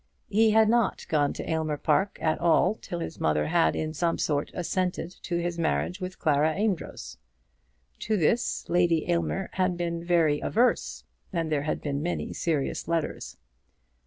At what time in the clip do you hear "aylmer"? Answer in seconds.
1.47-1.77, 9.11-9.51